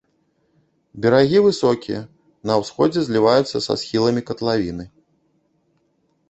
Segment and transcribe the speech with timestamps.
[1.03, 2.01] Берагі высокія,
[2.51, 4.85] на ўсходзе зліваюцца са схіламі катлавіны.